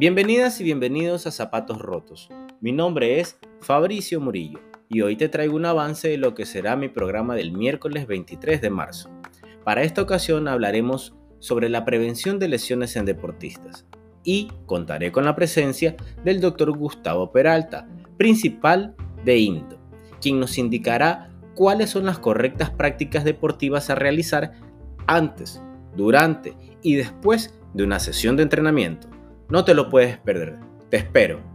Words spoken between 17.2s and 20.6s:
Peralta, principal de INDO, quien nos